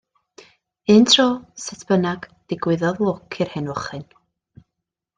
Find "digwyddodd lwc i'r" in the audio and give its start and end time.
2.57-3.55